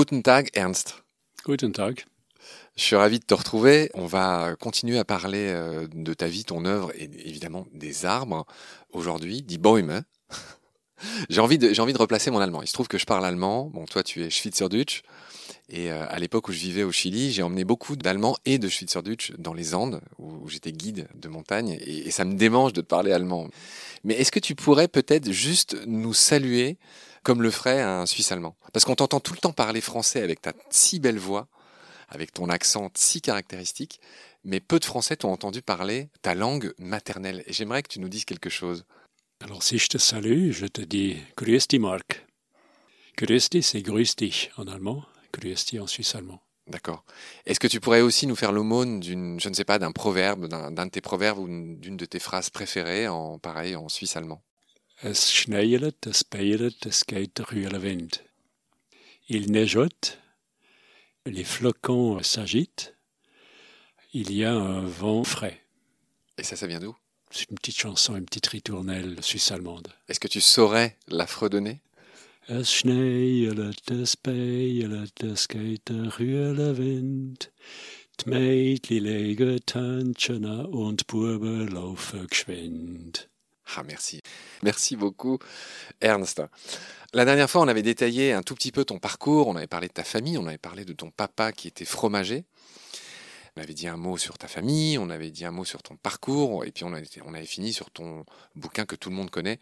[0.00, 1.04] Guten Tag, Ernst.
[1.44, 2.06] Guten Tag.
[2.74, 3.90] Je suis ravi de te retrouver.
[3.92, 8.46] On va continuer à parler euh, de ta vie, ton œuvre et évidemment des arbres.
[8.94, 10.04] Aujourd'hui, die Bäume.
[11.28, 12.62] j'ai envie de, j'ai envie de replacer mon allemand.
[12.62, 13.66] Il se trouve que je parle allemand.
[13.74, 15.02] Bon, toi, tu es Schweizerdeutsch.
[15.70, 18.68] Et euh, à l'époque où je vivais au Chili, j'ai emmené beaucoup d'Allemands et de
[18.68, 22.86] Schweizerdeutsch dans les Andes, où, j'étais guide de montagne, et, ça me démange de te
[22.86, 23.48] parler allemand.
[24.02, 26.76] Mais est-ce que tu pourrais peut-être juste nous saluer
[27.22, 28.56] comme le ferait un Suisse allemand?
[28.72, 31.46] Parce qu'on t'entend tout le temps parler français avec ta si belle voix,
[32.08, 34.00] avec ton accent si caractéristique,
[34.42, 37.44] mais peu de Français t'ont entendu parler ta langue maternelle.
[37.46, 38.84] Et j'aimerais que tu nous dises quelque chose.
[39.40, 42.26] Alors si je te salue, je te dis Grüß dich Marc.
[43.16, 46.40] Grüß dich, c'est Grüß dich en allemand, Grüß dich en suisse allemand.
[46.66, 47.04] D'accord.
[47.46, 50.46] Est-ce que tu pourrais aussi nous faire l'aumône d'une, je ne sais pas, d'un proverbe,
[50.46, 54.42] d'un, de tes proverbes ou d'une de tes phrases préférées en pareil en suisse allemand?
[55.02, 58.22] Es schneiet, es beiert, es geht Wind.
[59.28, 60.18] Il neigeote,
[61.24, 62.94] les flocons s'agitent,
[64.12, 65.64] il y a un vent frais.
[66.36, 66.94] Et ça, ça vient d'où?
[67.30, 69.88] C'est une petite chanson, une petite ritournelle suisse-allemande.
[70.08, 71.80] Est-ce que tu saurais la fredonner
[72.52, 72.82] Es
[76.76, 77.52] Wind.
[80.72, 81.06] Und
[82.28, 83.28] geschwind.
[83.76, 84.20] Ah, merci.
[84.64, 85.38] Merci beaucoup,
[86.00, 86.42] Ernst.
[87.12, 89.86] La dernière fois, on avait détaillé un tout petit peu ton parcours, on avait parlé
[89.86, 92.44] de ta famille, on avait parlé de ton papa qui était fromager.
[93.56, 95.96] On avait dit un mot sur ta famille, on avait dit un mot sur ton
[95.96, 99.58] parcours, et puis on avait, fini sur ton bouquin que tout le monde connaît,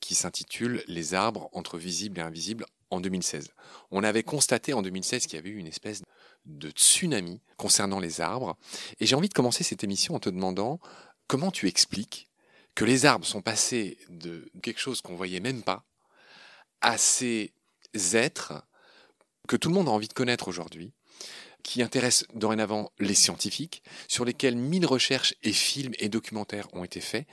[0.00, 3.48] qui s'intitule Les arbres entre visibles et invisibles en 2016.
[3.90, 6.02] On avait constaté en 2016 qu'il y avait eu une espèce
[6.44, 8.56] de tsunami concernant les arbres,
[9.00, 10.80] et j'ai envie de commencer cette émission en te demandant
[11.26, 12.28] comment tu expliques
[12.74, 15.84] que les arbres sont passés de quelque chose qu'on voyait même pas
[16.80, 17.52] à ces
[18.12, 18.52] êtres
[19.48, 20.92] que tout le monde a envie de connaître aujourd'hui,
[21.66, 27.00] qui intéressent dorénavant les scientifiques, sur lesquels mille recherches et films et documentaires ont été
[27.00, 27.26] faits.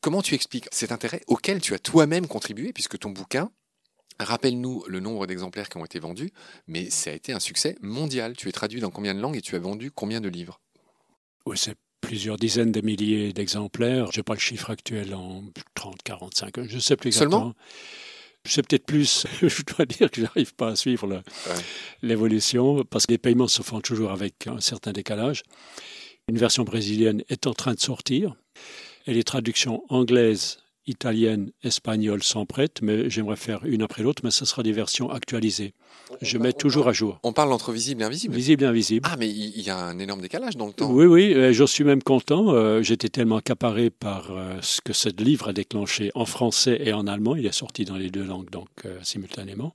[0.00, 3.50] Comment tu expliques cet intérêt auquel tu as toi-même contribué, puisque ton bouquin,
[4.18, 6.32] rappelle-nous le nombre d'exemplaires qui ont été vendus,
[6.66, 8.36] mais ça a été un succès mondial.
[8.36, 10.60] Tu es traduit dans combien de langues et tu as vendu combien de livres?
[11.44, 14.10] Oui, c'est plusieurs dizaines de milliers d'exemplaires.
[14.12, 17.38] Je n'ai pas le chiffre actuel en 30, 45, je ne sais plus exactement.
[17.38, 17.54] Seulement
[18.46, 21.22] je sais peut-être plus, je dois dire que je n'arrive pas à suivre
[22.02, 25.42] l'évolution parce que les paiements se font toujours avec un certain décalage.
[26.28, 28.34] Une version brésilienne est en train de sortir
[29.06, 34.30] et les traductions anglaises italienne, espagnole sont prêtes, mais j'aimerais faire une après l'autre, mais
[34.30, 35.74] ce sera des versions actualisées.
[36.22, 37.20] Je mets toujours à jour.
[37.22, 39.08] On parle entre visible et invisible Visible et invisible.
[39.10, 40.90] Ah, mais il y a un énorme décalage dans le temps.
[40.90, 42.52] Oui, oui, je suis même content.
[42.52, 46.92] Euh, j'étais tellement accaparé par euh, ce que ce livre a déclenché en français et
[46.92, 47.36] en allemand.
[47.36, 49.74] Il est sorti dans les deux langues, donc euh, simultanément.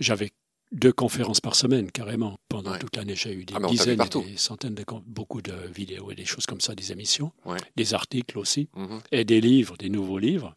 [0.00, 0.30] J'avais
[0.74, 2.36] deux conférences par semaine, carrément.
[2.48, 6.14] Pendant toute l'année, j'ai eu des ah, dizaines, des centaines de beaucoup de vidéos et
[6.14, 7.32] des choses comme ça, des émissions,
[7.76, 9.00] des articles aussi, Mhm.
[9.12, 10.52] et des livres, des nouveaux livres.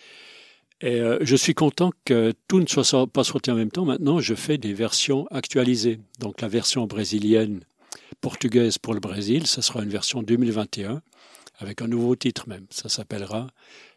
[0.81, 3.85] Et euh, je suis content que tout ne soit pas sorti en même temps.
[3.85, 5.99] Maintenant, je fais des versions actualisées.
[6.19, 7.61] Donc la version brésilienne,
[8.21, 11.01] portugaise pour le Brésil, ce sera une version 2021
[11.59, 12.65] avec un nouveau titre même.
[12.69, 13.47] Ça s'appellera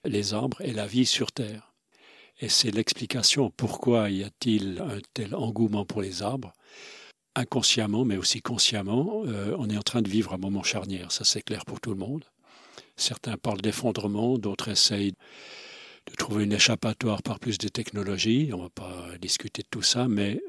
[0.06, 1.69] Les arbres et la vie sur Terre.
[2.41, 6.55] Et c'est l'explication pourquoi y a-t-il un tel engouement pour les arbres.
[7.37, 11.12] Inconsciemment, mais aussi consciemment, euh, on est en train de vivre un moment charnière.
[11.12, 12.25] Ça, c'est clair pour tout le monde.
[12.97, 15.12] Certains parlent d'effondrement, d'autres essayent
[16.06, 18.51] de trouver une échappatoire par plus de technologie.
[18.55, 20.41] On ne va pas discuter de tout ça, mais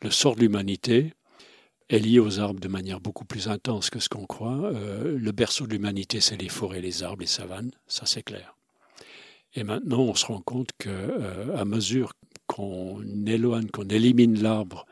[0.00, 1.12] le sort de l'humanité
[1.90, 4.72] est lié aux arbres de manière beaucoup plus intense que ce qu'on croit.
[4.72, 8.56] Euh, le berceau de l'humanité, c'est les forêts, les arbres, les savanes, ça c'est clair.
[9.54, 12.12] Et maintenant, on se rend compte que, euh, à mesure
[12.46, 14.86] qu'on éloigne, qu'on élimine l'arbre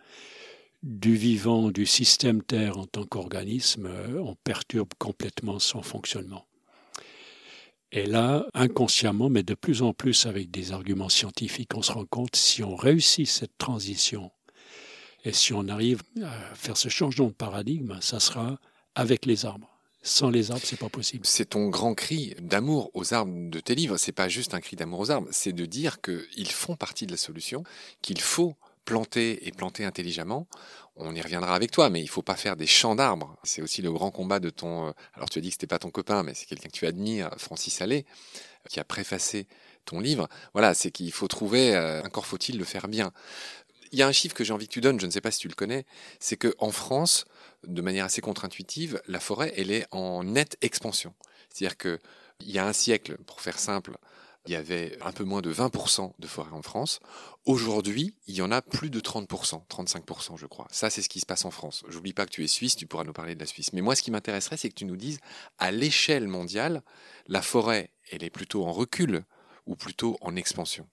[0.82, 6.46] du vivant, du système Terre en tant qu'organisme, euh, on perturbe complètement son fonctionnement.
[7.92, 12.04] Et là, inconsciemment, mais de plus en plus avec des arguments scientifiques, on se rend
[12.04, 14.30] compte si on réussit cette transition
[15.24, 18.58] et si on arrive à faire ce changement de paradigme, ça sera
[18.94, 19.79] avec les arbres.
[20.02, 21.26] Sans les arbres, c'est pas possible.
[21.26, 23.98] C'est ton grand cri d'amour aux arbres de tes livres.
[23.98, 27.10] C'est pas juste un cri d'amour aux arbres, c'est de dire qu'ils font partie de
[27.12, 27.64] la solution,
[28.00, 28.54] qu'il faut
[28.86, 30.46] planter et planter intelligemment.
[30.96, 33.36] On y reviendra avec toi, mais il faut pas faire des champs d'arbres.
[33.42, 34.88] C'est aussi le grand combat de ton.
[34.88, 36.86] euh, Alors tu as dit que c'était pas ton copain, mais c'est quelqu'un que tu
[36.86, 38.06] admires, Francis Allais,
[38.68, 39.46] qui a préfacé
[39.84, 40.28] ton livre.
[40.54, 41.74] Voilà, c'est qu'il faut trouver.
[41.76, 43.12] euh, encore faut-il le faire bien.
[43.92, 45.30] Il y a un chiffre que j'ai envie que tu donnes, je ne sais pas
[45.32, 45.84] si tu le connais,
[46.20, 47.24] c'est que en France,
[47.66, 51.14] de manière assez contre-intuitive, la forêt, elle est en nette expansion.
[51.48, 51.98] C'est-à-dire que
[52.40, 53.98] il y a un siècle, pour faire simple,
[54.46, 57.00] il y avait un peu moins de 20% de forêts en France.
[57.44, 60.66] Aujourd'hui, il y en a plus de 30%, 35% je crois.
[60.70, 61.84] Ça, c'est ce qui se passe en France.
[61.88, 63.72] J'oublie pas que tu es suisse, tu pourras nous parler de la Suisse.
[63.72, 65.18] Mais moi, ce qui m'intéresserait, c'est que tu nous dises,
[65.58, 66.82] à l'échelle mondiale,
[67.26, 69.24] la forêt, elle est plutôt en recul
[69.66, 70.88] ou plutôt en expansion?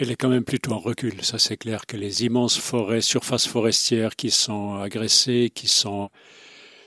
[0.00, 1.24] Elle est quand même plutôt en recul.
[1.24, 6.08] Ça, c'est clair que les immenses forêts, surfaces forestières qui sont agressées, qui sont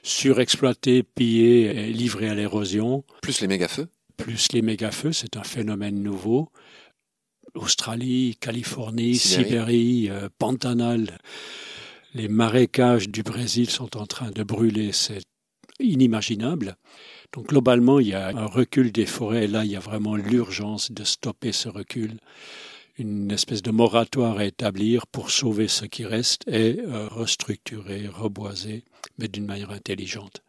[0.02, 3.04] surexploitées, pillées et livrées à l'érosion.
[3.22, 6.50] Plus les méga-feux Plus les méga-feux, c'est un phénomène nouveau.
[7.54, 11.19] Australie, Californie, Sibérie, euh, Pantanal,
[12.13, 15.22] les marécages du Brésil sont en train de brûler, c'est
[15.81, 16.78] inimaginable.
[17.34, 20.16] Donc globalement, il y a un recul des forêts et là, il y a vraiment
[20.16, 22.18] l'urgence de stopper ce recul
[23.01, 28.83] une espèce de moratoire à établir pour sauver ce qui reste et euh, restructurer, reboiser,
[29.18, 30.44] mais d'une manière intelligente.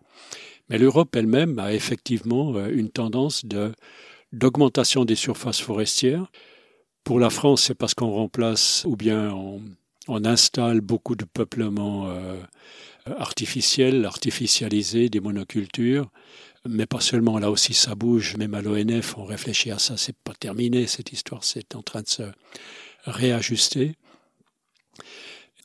[0.68, 3.44] Mais l'Europe elle-même a effectivement euh, une tendance
[4.32, 6.30] d'augmentation des surfaces forestières.
[7.04, 9.62] Pour la France, c'est parce qu'on remplace ou bien on,
[10.24, 12.36] installe beaucoup de peuplements euh,
[13.06, 16.10] artificiels, artificialisés, des monocultures
[16.68, 17.38] mais pas seulement.
[17.38, 18.36] Là aussi, ça bouge.
[18.36, 19.96] Même à l'ONF, on réfléchit à ça.
[19.96, 21.44] C'est pas terminé cette histoire.
[21.44, 22.22] C'est en train de se
[23.04, 23.94] réajuster.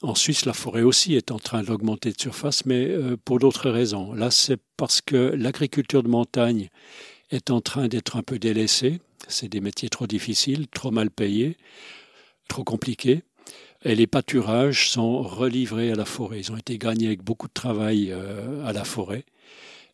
[0.02, 3.72] En Suisse, la forêt aussi est en train d'augmenter de surface, mais euh, pour d'autres
[3.72, 4.14] raisons.
[4.14, 6.70] Là, c'est parce que l'agriculture de montagne
[7.32, 9.00] est en train d'être un peu délaissée.
[9.28, 11.58] C'est des métiers trop difficiles, trop mal payés,
[12.48, 13.24] trop compliqués.
[13.84, 16.40] Et les pâturages sont relivrés à la forêt.
[16.40, 19.26] Ils ont été gagnés avec beaucoup de travail euh, à la forêt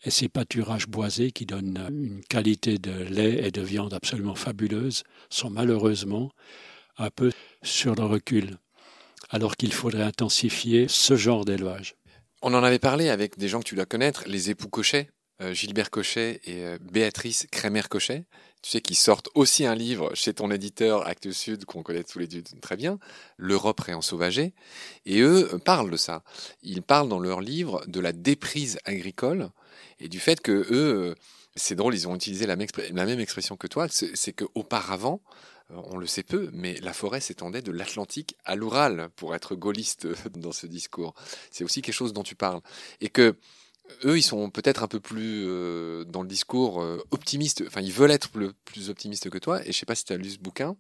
[0.04, 5.04] et ces pâturages boisés qui donnent une qualité de lait et de viande absolument fabuleuse
[5.30, 6.32] sont malheureusement
[6.98, 7.32] un peu
[7.64, 8.58] sur le recul,
[9.30, 11.96] alors qu'il faudrait intensifier ce genre d'élevage.
[12.42, 15.10] On en avait parlé avec des gens que tu dois connaître, les époux Cochet,
[15.42, 18.26] euh, Gilbert Cochet et euh, Béatrice Crémer-Cochet,
[18.62, 22.20] tu sais, qui sortent aussi un livre chez ton éditeur Actes Sud, qu'on connaît tous
[22.20, 23.00] les deux très bien,
[23.38, 24.54] L'Europe réensauvagée.
[25.06, 26.24] Et eux euh, parlent de ça.
[26.62, 29.50] Ils parlent dans leur livre de la déprise agricole
[30.04, 31.16] et du fait que eux, euh,
[31.56, 35.22] c'est drôle, ils ont utilisé la même expression que toi, c'est qu'auparavant,
[35.72, 39.56] euh, on le sait peu, mais la forêt s'étendait de l'Atlantique à l'Oural, pour être
[39.56, 40.08] gaulliste
[40.38, 41.14] dans ce discours.
[41.52, 42.60] C'est aussi quelque chose dont tu parles.
[43.00, 43.38] Et que
[44.04, 48.12] eux, ils sont peut-être un peu plus euh, dans le discours optimiste, enfin, ils veulent
[48.12, 48.30] être
[48.66, 50.76] plus optimistes que toi, et je sais pas si tu as lu ce bouquin,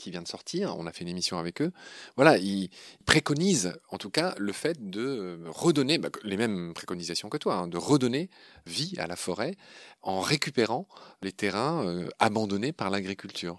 [0.00, 1.72] qui vient de sortir, on a fait une émission avec eux,
[2.16, 2.70] voilà, ils
[3.04, 7.68] préconisent en tout cas le fait de redonner, bah, les mêmes préconisations que toi, hein,
[7.68, 8.30] de redonner
[8.66, 9.54] vie à la forêt
[10.02, 10.88] en récupérant
[11.22, 13.58] les terrains euh, abandonnés par l'agriculture.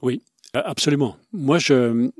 [0.00, 0.22] Oui,
[0.54, 1.16] absolument.
[1.32, 2.10] Moi, je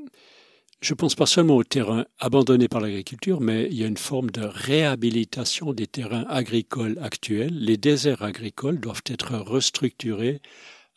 [0.81, 4.29] je pense pas seulement aux terrains abandonnés par l'agriculture, mais il y a une forme
[4.29, 7.57] de réhabilitation des terrains agricoles actuels.
[7.57, 10.41] Les déserts agricoles doivent être restructurés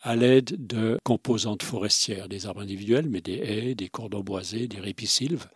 [0.03, 4.81] à l'aide de composantes forestières, des arbres individuels, mais des haies, des cordons boisés, des
[4.81, 5.49] ripisylves.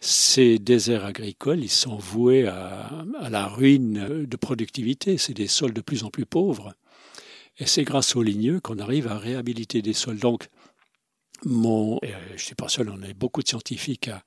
[0.00, 5.18] Ces déserts agricoles, ils sont voués à, la ruine de productivité.
[5.18, 6.72] C'est des sols de plus en plus pauvres.
[7.58, 10.20] Et c'est grâce aux ligneux qu'on arrive à réhabiliter des sols.
[10.20, 10.48] Donc,
[11.44, 14.22] mon, je ne suis pas seul, on a beaucoup de scientifiques à,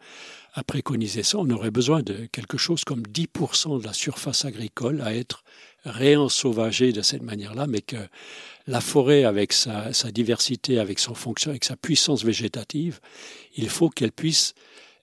[0.53, 1.37] à préconiser ça.
[1.37, 5.43] On aurait besoin de quelque chose comme 10% de la surface agricole à être
[5.85, 7.97] réensauvagée de cette manière-là, mais que
[8.67, 12.99] la forêt, avec sa, diversité, avec son fonction, avec sa puissance végétative,
[13.55, 14.53] il faut qu'elle puisse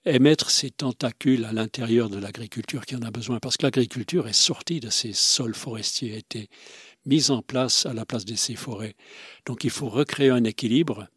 [0.05, 4.33] émettre ses tentacules à l'intérieur de l'agriculture qui en a besoin, parce que l'agriculture est
[4.33, 6.49] sortie de ces sols forestiers, a été
[7.05, 8.95] mise en place à la place de ces forêts.
[9.45, 11.07] Donc il faut recréer un équilibre.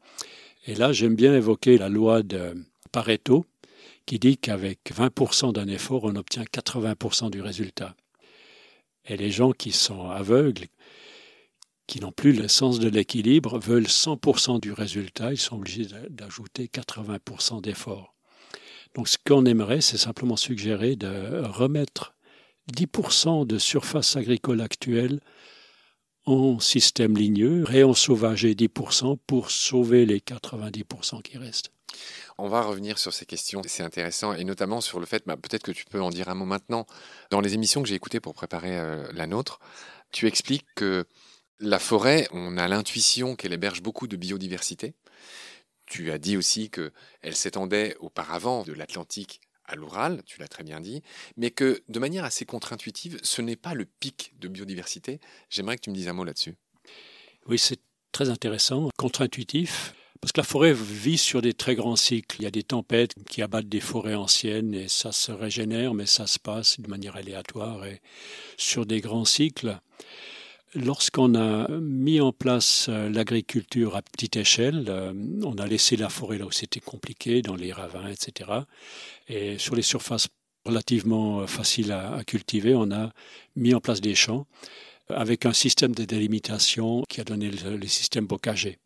[0.66, 2.54] Et là, j'aime bien évoquer la loi de
[2.90, 3.46] Pareto,
[4.06, 7.94] qui dit qu'avec 20% d'un effort, on obtient 80% du résultat.
[9.06, 10.66] Et les gens qui sont aveugles,
[11.86, 16.66] qui n'ont plus le sens de l'équilibre, veulent 100% du résultat, ils sont obligés d'ajouter
[16.66, 18.14] 80% d'efforts.
[18.94, 22.14] Donc ce qu'on aimerait, c'est simplement suggérer de remettre
[22.74, 25.20] 10% de surface agricole actuelle
[26.24, 31.72] en système ligneux, réensauvager 10% pour sauver les 90% qui restent.
[32.38, 35.62] On va revenir sur ces questions, c'est intéressant, et notamment sur le fait, bah, peut-être
[35.62, 36.86] que tu peux en dire un mot maintenant.
[37.30, 39.60] Dans les émissions que j'ai écoutées pour préparer euh, la nôtre,
[40.10, 41.06] tu expliques que
[41.60, 44.94] la forêt, on a l'intuition qu'elle héberge beaucoup de biodiversité.
[45.86, 50.80] Tu as dit aussi qu'elle s'étendait auparavant de l'Atlantique à l'Oural, tu l'as très bien
[50.80, 51.02] dit,
[51.36, 55.20] mais que de manière assez contre-intuitive, ce n'est pas le pic de biodiversité.
[55.50, 56.56] J'aimerais que tu me dises un mot là-dessus.
[57.46, 57.80] Oui, c'est
[58.10, 59.94] très intéressant, contre-intuitif.
[60.22, 62.36] Parce que la forêt vit sur des très grands cycles.
[62.38, 66.06] Il y a des tempêtes qui abattent des forêts anciennes et ça se régénère, mais
[66.06, 68.00] ça se passe de manière aléatoire et
[68.56, 69.80] sur des grands cycles.
[70.76, 75.12] Lorsqu'on a mis en place euh, l'agriculture à petite échelle, euh,
[75.42, 78.50] on a laissé la forêt là où c'était compliqué, dans les ravins, etc.
[79.26, 80.28] Et sur les surfaces
[80.64, 83.10] relativement faciles à, cultiver, on a
[83.56, 84.46] mis en place des champs
[85.08, 88.78] avec un système de délimitation qui a donné le système bocager.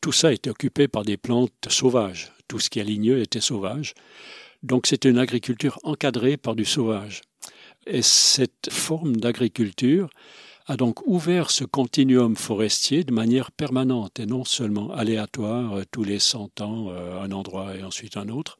[0.00, 2.32] Tout ça était occupé par des plantes sauvages.
[2.48, 3.94] Tout ce qui est ligneux était sauvage.
[4.62, 7.20] Donc c'était une agriculture encadrée par du sauvage.
[7.86, 10.10] Et cette forme d'agriculture
[10.66, 16.04] a donc ouvert ce continuum forestier de manière permanente et non seulement aléatoire, euh, tous
[16.04, 18.58] les 100 ans, euh, un endroit et ensuite un autre.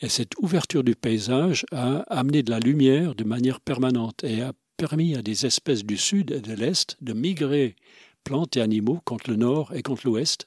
[0.00, 4.52] Et cette ouverture du paysage a amené de la lumière de manière permanente et a
[4.76, 7.76] permis à des espèces du sud et de l'est de migrer,
[8.22, 10.46] plantes et animaux, contre le nord et contre l'ouest.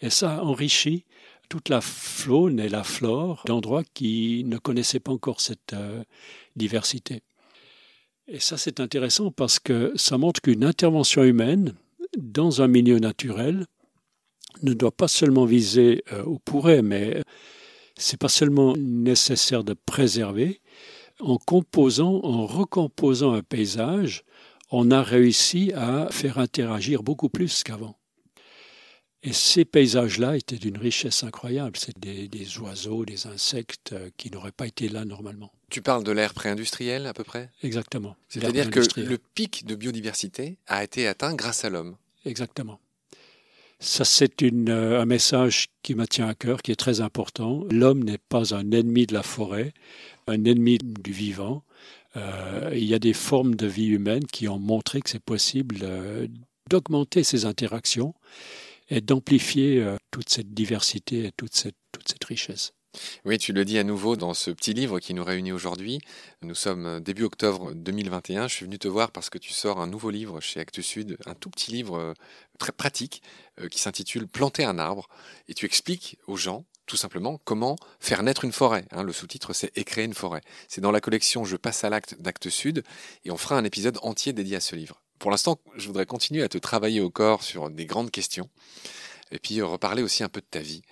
[0.00, 1.04] Et ça a enrichi
[1.48, 6.02] toute la faune et la flore d'endroits qui ne connaissaient pas encore cette euh,
[6.56, 7.22] diversité.
[8.26, 11.74] Et ça, c'est intéressant parce que ça montre qu'une intervention humaine
[12.16, 13.66] dans un milieu naturel
[14.62, 17.22] ne doit pas seulement viser euh, ou pourrait, mais
[17.96, 20.60] c'est pas seulement nécessaire de préserver.
[21.20, 24.24] En composant, en recomposant un paysage,
[24.70, 27.96] on a réussi à faire interagir beaucoup plus qu'avant.
[29.26, 31.78] Et ces paysages-là étaient d'une richesse incroyable.
[31.78, 35.50] C'est des, des, oiseaux, des insectes euh, qui n'auraient pas été là normalement.
[35.70, 37.50] Tu parles de l'ère pré-industrielle à peu près?
[37.62, 38.16] Exactement.
[38.28, 41.96] C'est-à-dire que le pic de biodiversité a été atteint grâce à l'homme.
[42.26, 42.78] Exactement.
[43.80, 47.64] Ça, c'est euh, un message qui me tient à cœur, qui est très important.
[47.70, 49.72] L'homme n'est pas un ennemi de la forêt,
[50.26, 51.62] un ennemi du vivant.
[52.16, 55.78] Euh, il y a des formes de vie humaine qui ont montré que c'est possible
[55.82, 56.28] euh,
[56.70, 58.14] d'augmenter ces interactions
[58.88, 61.74] et d'amplifier euh, toute cette diversité et toute cette,
[62.24, 62.72] richesse.
[63.24, 65.98] Oui, tu le dis à nouveau dans ce petit livre qui nous réunit aujourd'hui.
[66.42, 68.48] Nous sommes début octobre 2021.
[68.48, 71.18] Je suis venu te voir parce que tu sors un nouveau livre chez Actes Sud,
[71.26, 72.14] un tout petit livre euh,
[72.58, 73.22] très pratique
[73.60, 75.08] euh, qui s'intitule Planter un arbre.
[75.48, 78.86] Et tu expliques aux gens tout simplement comment faire naître une forêt.
[78.90, 79.02] Hein.
[79.02, 80.42] le sous-titre, c'est Et créer une forêt.
[80.68, 82.84] C'est dans la collection Je passe à l'acte d'Actes Sud
[83.24, 86.42] et on fera un épisode entier dédié à ce livre pour l'instant, je voudrais continuer
[86.42, 88.50] à te travailler au corps sur des grandes questions
[89.30, 90.82] et puis reparler aussi un peu de ta vie.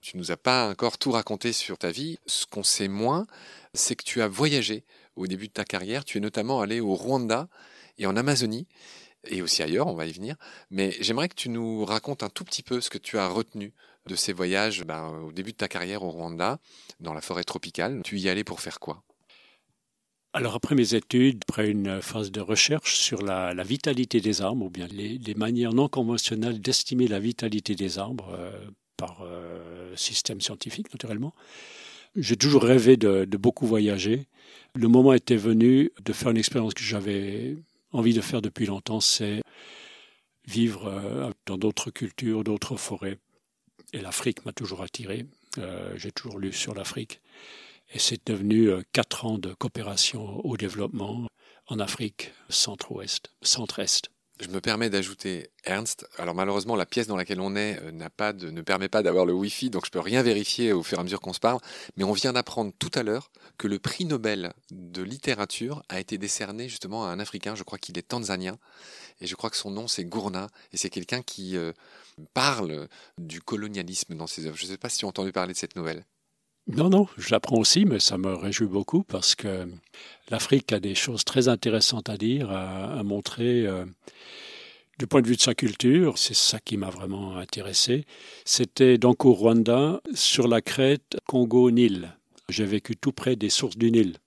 [0.00, 2.16] Tu nous as pas encore tout raconté sur ta vie.
[2.24, 3.26] Ce qu'on sait moins,
[3.74, 4.84] c'est que tu as voyagé
[5.16, 6.04] au début de ta carrière.
[6.04, 7.48] Tu es notamment allé au Rwanda
[7.98, 8.68] et en Amazonie
[9.26, 10.36] et aussi ailleurs, on va y venir.
[10.70, 13.74] Mais j'aimerais que tu nous racontes un tout petit peu ce que tu as retenu
[14.06, 16.60] de ces voyages ben, au début de ta carrière au Rwanda,
[17.00, 18.02] dans la forêt tropicale.
[18.04, 19.02] Tu y allais pour faire quoi?
[20.32, 24.70] Alors après mes études, après une phase de recherche sur la, vitalité des arbres, ou
[24.70, 28.52] bien les, manières non conventionnelles d'estimer la vitalité des arbres euh,
[28.96, 31.34] par euh, système scientifique naturellement,
[32.16, 34.26] j'ai toujours rêvé de, beaucoup voyager.
[34.74, 37.56] Le moment était venu de faire une expérience que j'avais
[37.92, 39.42] envie de faire depuis longtemps, c'est
[40.46, 43.18] vivre euh, dans d'autres cultures, d'autres forêts.
[43.92, 45.26] Et l'Afrique m'a toujours attiré.
[45.96, 47.20] j'ai toujours lu sur l'Afrique.
[47.92, 51.26] Et c'est devenu euh, quatre ans de coopération au développement
[51.66, 54.10] en Afrique centre-ouest, centre-est.
[54.40, 56.08] Je me permets d'ajouter Ernst.
[56.16, 59.26] Alors malheureusement, la pièce dans laquelle on est euh, n'a pas ne permet pas d'avoir
[59.26, 61.60] le Wi-Fi, donc je peux rien vérifier au fur et à mesure qu'on se parle.
[61.96, 66.16] Mais on vient d'apprendre tout à l'heure que le prix Nobel de littérature a été
[66.16, 67.54] décerné justement à un Africain.
[67.54, 68.58] Je crois qu'il est tanzanien,
[69.20, 71.72] et je crois que son nom c'est Gourna, et c'est quelqu'un qui euh,
[72.32, 74.56] parle du colonialisme dans ses œuvres.
[74.56, 76.04] Je ne sais pas si tu as entendu parler de cette nouvelle.
[76.66, 79.66] Non, non, j'apprends aussi, mais ça me réjouit beaucoup parce que
[80.30, 83.66] l'Afrique a des choses très intéressantes à dire, à, montrer.
[83.66, 83.84] Euh,
[84.98, 88.04] du point de vue de sa culture, c'est ça qui m'a vraiment intéressé.
[88.44, 92.14] C'était donc au Rwanda, sur la crête Congo-Nil.
[92.50, 94.18] J'ai vécu tout près des sources du Nil.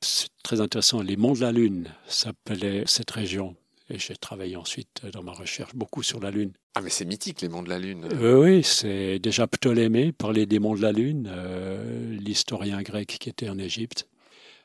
[0.00, 1.02] C'est très intéressant.
[1.02, 3.56] Les monts de la Lune s'appelait cette région.
[3.90, 6.52] Et j'ai travaillé ensuite dans ma recherche beaucoup sur la Lune.
[6.74, 8.08] Ah, mais c'est mythique, les monts de la Lune.
[8.12, 13.28] Euh, oui, c'est déjà Ptolémée parlait des monts de la Lune, euh, l'historien grec qui
[13.28, 14.08] était en Égypte.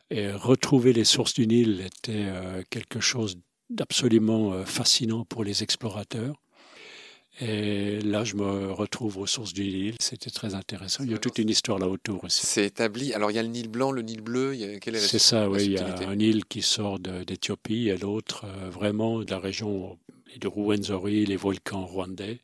[0.09, 6.41] Et retrouver les sources du Nil était euh, quelque chose d'absolument fascinant pour les explorateurs.
[7.41, 9.95] Et là, je me retrouve aux sources du Nil.
[10.01, 11.05] C'était très intéressant.
[11.05, 12.45] Il y a toute une histoire là autour aussi.
[12.45, 13.13] C'est établi.
[13.13, 14.57] Alors, il y a le Nil blanc, le Nil bleu.
[14.95, 15.63] C'est ça, oui.
[15.63, 19.97] Il y a un Nil qui sort d'Éthiopie et l'autre euh, vraiment de la région
[20.37, 22.39] de Ruwenzori, les volcans rwandais.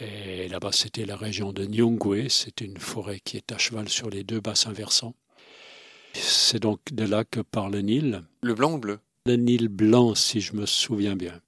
[0.00, 2.28] Et là-bas, c'était la région de Nyungwe.
[2.28, 5.14] C'est une forêt qui est à cheval sur les deux bassins versants.
[6.14, 8.22] C'est donc de là que part le Nil.
[8.42, 8.98] Le blanc ou le bleu?
[9.26, 11.40] Le Nil blanc, si je me souviens bien.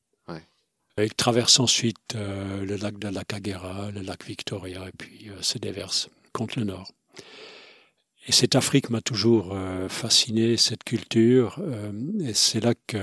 [0.98, 5.42] Il traverse ensuite euh, le lac de la Kagera, le lac Victoria, et puis euh,
[5.42, 6.90] se déverse contre le nord.
[8.26, 11.60] Et cette Afrique m'a toujours euh, fasciné, cette culture,
[12.20, 12.98] et c'est là que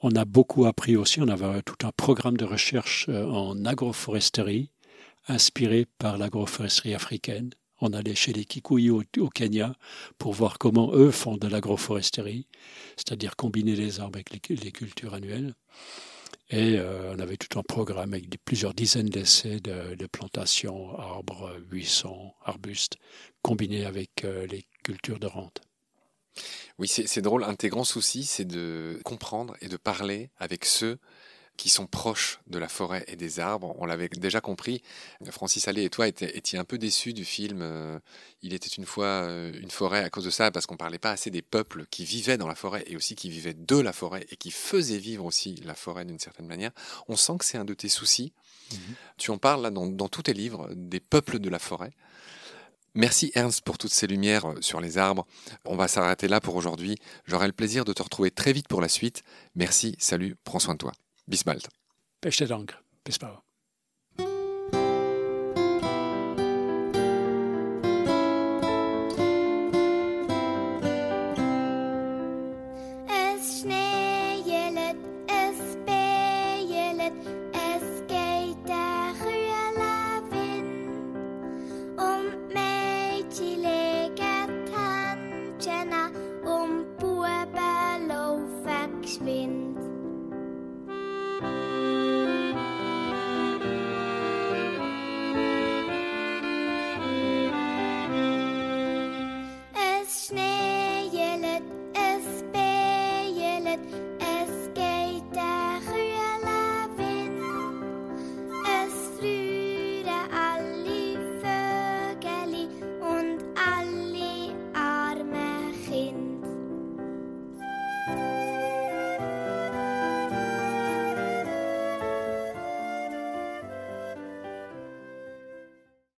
[0.00, 4.70] On a beaucoup appris aussi, on avait tout un programme de recherche en agroforesterie,
[5.28, 7.50] inspiré par l'agroforesterie africaine.
[7.80, 9.74] On allait chez les Kikuyu au, Kenya
[10.18, 12.46] pour voir comment eux font de l'agroforesterie,
[12.96, 15.54] c'est-à-dire combiner les arbres avec les, cultures annuelles.
[16.52, 22.34] Et euh, on avait tout un programme avec plusieurs dizaines d'essais de, plantations, arbres, buissons,
[22.44, 22.98] arbustes,
[23.40, 25.62] combinés avec euh, les cultures de rente.
[26.78, 27.44] Oui, c'est drôle.
[27.44, 30.98] Un de tes grands soucis, c'est de comprendre et de parler avec ceux
[31.56, 33.74] qui sont proches de la forêt et des arbres.
[33.78, 34.82] On l'avait déjà compris.
[35.30, 37.98] Francis Allais et toi étiez, un peu déçus du film euh,
[38.42, 41.10] Il était une fois euh, une forêt à cause de ça, parce qu'on parlait pas
[41.10, 44.26] assez des peuples qui vivaient dans la forêt et aussi qui vivaient de la forêt
[44.30, 46.72] et qui faisaient vivre aussi la forêt d'une certaine manière.
[47.08, 48.32] On sent que c'est un de tes soucis.
[48.72, 48.78] Mhm.
[49.18, 51.92] Tu en parles là dans, dans tous tes livres, des peuples de la forêt.
[52.94, 55.26] Merci Ernst pour toutes ces lumières euh, sur les arbres.
[55.64, 56.96] On va s'arrêter là pour aujourd'hui.
[57.24, 59.22] J'aurai le plaisir de te retrouver très vite pour la suite.
[59.54, 60.92] Merci, salut, prends soin de toi.
[61.26, 61.68] Bis bald.
[62.20, 62.78] Beste Dank.
[63.04, 63.38] Bis bald.